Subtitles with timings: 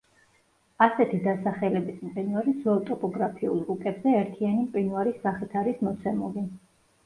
[0.85, 6.51] ასეთი დასახელების მყინვარი ძველ ტოპოგრაფიულ რუკებზე ერთიანი მყინვარის სახით არის მოცემული.